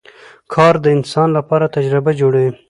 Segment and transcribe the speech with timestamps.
[0.53, 2.51] کار د انسان لپاره تجربه جوړوي